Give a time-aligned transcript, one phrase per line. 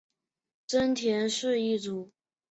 [0.65, 2.09] 真田氏一族。